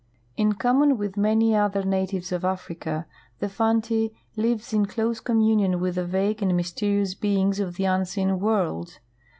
[0.35, 3.05] In common with many other natives of Africa,
[3.37, 8.39] the Fanti lives in close communion with the vague and mysterious beings of the unseen
[8.39, 8.97] world.